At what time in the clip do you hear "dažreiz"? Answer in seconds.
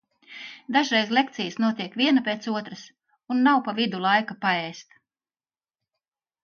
0.77-1.11